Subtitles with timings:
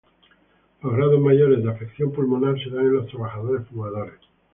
[0.81, 4.15] Los grados mayores de afección pulmonar se dan en los trabajadores fumadores.